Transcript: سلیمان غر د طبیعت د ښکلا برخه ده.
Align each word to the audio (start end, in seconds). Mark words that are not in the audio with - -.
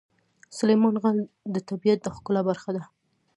سلیمان 0.57 0.95
غر 1.01 1.15
د 1.53 1.55
طبیعت 1.69 1.99
د 2.03 2.07
ښکلا 2.15 2.41
برخه 2.49 2.69
ده. 2.75 2.83